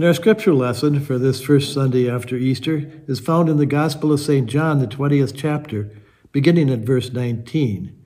[0.00, 4.14] And our scripture lesson for this first Sunday after Easter is found in the Gospel
[4.14, 4.48] of St.
[4.48, 5.90] John, the 20th chapter,
[6.32, 8.02] beginning at verse 19.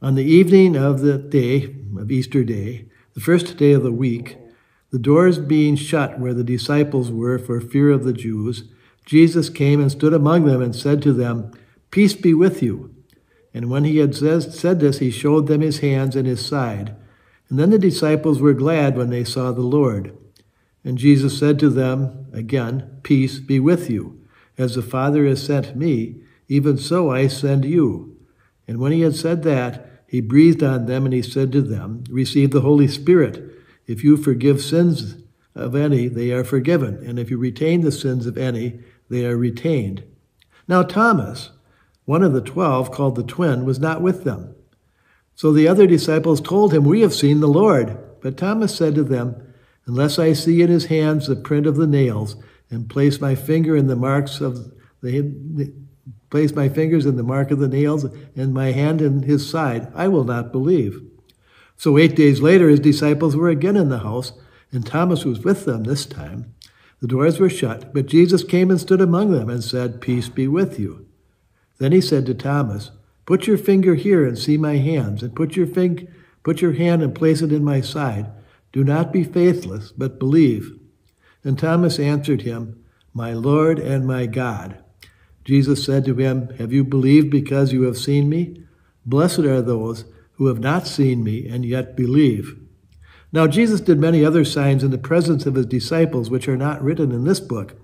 [0.00, 4.38] On the evening of the day of Easter Day, the first day of the week,
[4.92, 8.64] the doors being shut where the disciples were for fear of the Jews,
[9.04, 11.52] Jesus came and stood among them and said to them,
[11.90, 12.94] Peace be with you.
[13.52, 16.96] And when he had said this, he showed them his hands and his side.
[17.50, 20.16] And then the disciples were glad when they saw the Lord.
[20.84, 24.20] And Jesus said to them again, Peace be with you.
[24.56, 28.16] As the Father has sent me, even so I send you.
[28.68, 32.04] And when he had said that, he breathed on them and he said to them,
[32.08, 33.50] Receive the Holy Spirit.
[33.86, 35.16] If you forgive sins
[35.54, 37.04] of any, they are forgiven.
[37.06, 40.04] And if you retain the sins of any, they are retained.
[40.68, 41.50] Now, Thomas,
[42.04, 44.54] one of the twelve, called the twin, was not with them.
[45.34, 47.98] So the other disciples told him, We have seen the Lord.
[48.20, 49.36] But Thomas said to them,
[49.86, 52.36] Unless I see in his hands the print of the nails,
[52.70, 55.72] and place my finger in the marks of the,
[56.30, 58.04] place my fingers in the mark of the nails,
[58.34, 61.00] and my hand in his side, I will not believe.
[61.76, 64.32] So eight days later, his disciples were again in the house,
[64.72, 66.54] and Thomas was with them this time.
[67.00, 70.48] The doors were shut, but Jesus came and stood among them and said, Peace be
[70.48, 71.06] with you.
[71.78, 72.90] Then he said to Thomas,
[73.26, 76.08] Put your finger here and see my hands, and put your, fing-
[76.42, 78.26] put your hand and place it in my side.
[78.74, 80.76] Do not be faithless, but believe.
[81.44, 84.82] And Thomas answered him, My Lord and my God.
[85.44, 88.64] Jesus said to him, Have you believed because you have seen me?
[89.06, 92.58] Blessed are those who have not seen me and yet believe.
[93.30, 96.82] Now, Jesus did many other signs in the presence of his disciples, which are not
[96.82, 97.76] written in this book,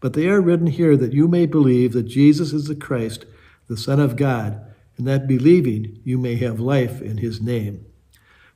[0.00, 3.26] but they are written here that you may believe that Jesus is the Christ,
[3.68, 4.60] the Son of God,
[4.98, 7.86] and that believing you may have life in his name.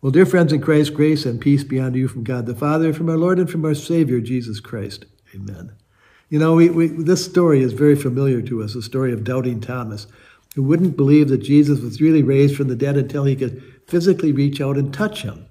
[0.06, 2.92] Well, dear friends in Christ, grace and peace be unto you from God the Father,
[2.92, 5.04] from our Lord and from our Savior, Jesus Christ.
[5.34, 5.72] Amen.
[6.28, 9.60] You know, we, we, this story is very familiar to us, the story of doubting
[9.60, 10.06] Thomas,
[10.54, 14.30] who wouldn't believe that Jesus was really raised from the dead until he could physically
[14.30, 15.44] reach out and touch him.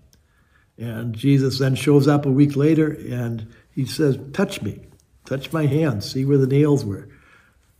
[0.77, 4.79] And Jesus then shows up a week later and he says, Touch me,
[5.25, 7.09] touch my hands, see where the nails were.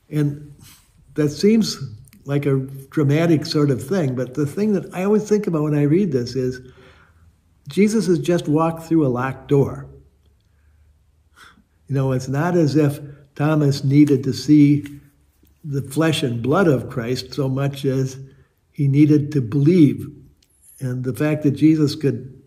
[0.09, 0.53] And
[1.13, 1.77] that seems
[2.25, 2.57] like a
[2.89, 4.15] dramatic sort of thing.
[4.15, 6.61] But the thing that I always think about when I read this is
[7.67, 9.87] Jesus has just walked through a locked door.
[11.87, 12.99] You know, it's not as if
[13.35, 14.85] Thomas needed to see
[15.63, 18.19] the flesh and blood of Christ so much as
[18.71, 20.07] he needed to believe.
[20.79, 22.41] And the fact that Jesus could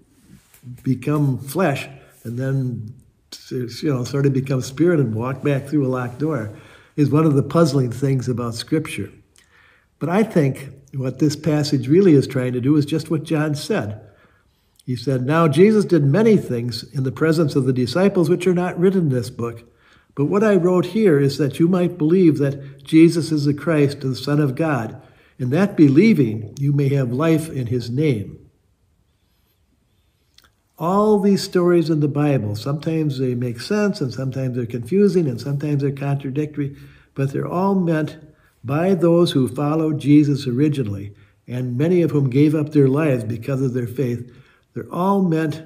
[0.83, 1.89] become flesh
[2.25, 2.95] and then,
[3.51, 6.51] you know, sort of become spirit and walk back through a locked door
[6.97, 9.11] is one of the puzzling things about Scripture.
[9.99, 13.55] But I think what this passage really is trying to do is just what John
[13.55, 14.01] said.
[14.85, 18.55] He said, Now Jesus did many things in the presence of the disciples which are
[18.55, 19.65] not written in this book.
[20.15, 24.01] But what I wrote here is that you might believe that Jesus is the Christ,
[24.01, 25.01] the Son of God.
[25.39, 28.51] and that believing, you may have life in his name.
[30.77, 35.41] All these stories in the Bible, sometimes they make sense, and sometimes they're confusing, and
[35.41, 36.77] sometimes they're contradictory,
[37.15, 38.17] but they're all meant
[38.65, 41.15] by those who followed Jesus originally,
[41.47, 44.31] and many of whom gave up their lives because of their faith,
[44.75, 45.63] they're all meant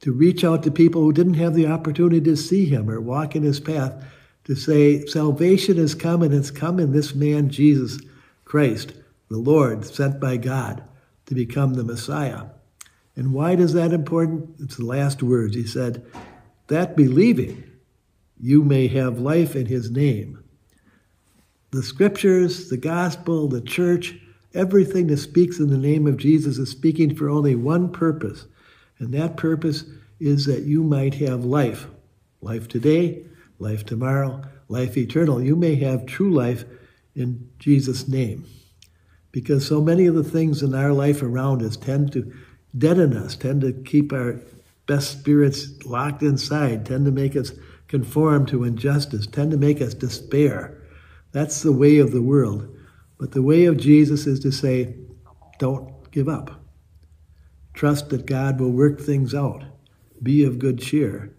[0.00, 3.34] to reach out to people who didn't have the opportunity to see him or walk
[3.34, 4.04] in his path,
[4.44, 7.98] to say, Salvation has come, and it's come in this man, Jesus
[8.44, 8.92] Christ,
[9.28, 10.84] the Lord, sent by God
[11.26, 12.44] to become the Messiah.
[13.16, 14.54] And why is that important?
[14.60, 15.56] It's the last words.
[15.56, 16.06] He said,
[16.68, 17.64] That believing,
[18.38, 20.44] you may have life in his name
[21.76, 24.16] the scriptures, the gospel, the church,
[24.54, 28.46] everything that speaks in the name of Jesus is speaking for only one purpose,
[28.98, 29.84] and that purpose
[30.18, 31.86] is that you might have life.
[32.40, 33.26] Life today,
[33.58, 35.42] life tomorrow, life eternal.
[35.42, 36.64] You may have true life
[37.14, 38.46] in Jesus' name.
[39.30, 42.32] Because so many of the things in our life around us tend to
[42.78, 44.40] deaden us, tend to keep our
[44.86, 47.52] best spirits locked inside, tend to make us
[47.88, 50.80] conform to injustice, tend to make us despair.
[51.36, 52.66] That's the way of the world.
[53.18, 54.94] But the way of Jesus is to say,
[55.58, 56.62] don't give up.
[57.74, 59.62] Trust that God will work things out.
[60.22, 61.36] Be of good cheer.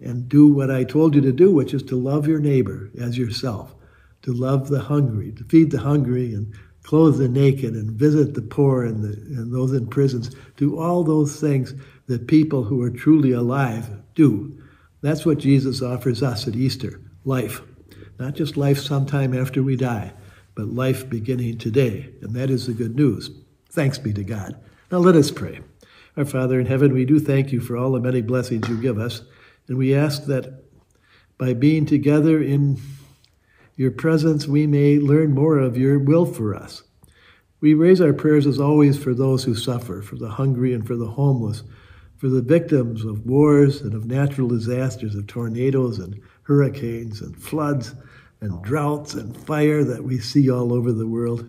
[0.00, 3.18] And do what I told you to do, which is to love your neighbor as
[3.18, 3.74] yourself,
[4.22, 6.54] to love the hungry, to feed the hungry and
[6.84, 10.30] clothe the naked and visit the poor and, the, and those in prisons.
[10.58, 11.74] Do all those things
[12.06, 14.62] that people who are truly alive do.
[15.02, 17.62] That's what Jesus offers us at Easter life.
[18.20, 20.12] Not just life sometime after we die,
[20.54, 22.10] but life beginning today.
[22.20, 23.30] And that is the good news.
[23.70, 24.60] Thanks be to God.
[24.92, 25.60] Now let us pray.
[26.18, 28.98] Our Father in heaven, we do thank you for all the many blessings you give
[28.98, 29.22] us.
[29.68, 30.64] And we ask that
[31.38, 32.78] by being together in
[33.76, 36.82] your presence, we may learn more of your will for us.
[37.62, 40.96] We raise our prayers as always for those who suffer, for the hungry and for
[40.96, 41.62] the homeless,
[42.18, 47.94] for the victims of wars and of natural disasters, of tornadoes and hurricanes and floods
[48.40, 51.48] and droughts and fire that we see all over the world.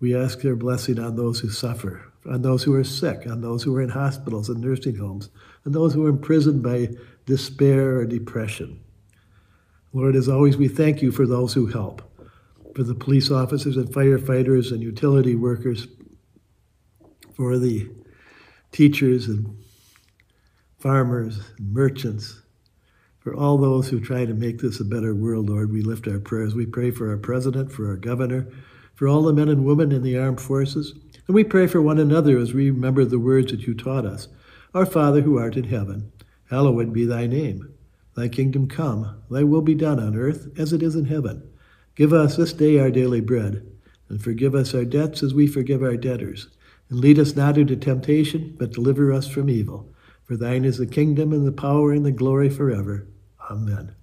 [0.00, 3.62] We ask your blessing on those who suffer, on those who are sick, on those
[3.62, 5.30] who are in hospitals and nursing homes,
[5.64, 6.90] and those who are imprisoned by
[7.24, 8.80] despair or depression.
[9.92, 12.02] Lord, as always, we thank you for those who help,
[12.74, 15.86] for the police officers and firefighters and utility workers,
[17.34, 17.90] for the
[18.72, 19.56] teachers and
[20.78, 22.42] farmers and merchants,
[23.22, 25.70] for all those who try to make this a better world, Lord.
[25.70, 26.54] We lift our prayers.
[26.54, 28.48] We pray for our president, for our governor,
[28.94, 30.92] for all the men and women in the armed forces.
[31.28, 34.26] And we pray for one another as we remember the words that you taught us.
[34.74, 36.10] Our Father who art in heaven,
[36.50, 37.72] hallowed be thy name.
[38.16, 41.48] Thy kingdom come, thy will be done on earth as it is in heaven.
[41.94, 43.64] Give us this day our daily bread,
[44.08, 46.48] and forgive us our debts as we forgive our debtors.
[46.90, 49.94] And lead us not into temptation, but deliver us from evil.
[50.24, 53.06] For thine is the kingdom and the power and the glory forever.
[53.50, 53.94] Amen.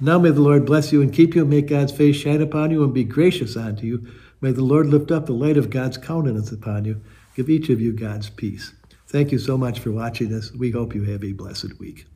[0.00, 2.70] Now may the Lord bless you and keep you, and make God's face shine upon
[2.70, 4.06] you and be gracious unto you.
[4.40, 7.00] May the Lord lift up the light of God's countenance upon you.
[7.36, 8.72] Give each of you God's peace.
[9.06, 10.52] Thank you so much for watching us.
[10.52, 12.06] We hope you have a blessed week.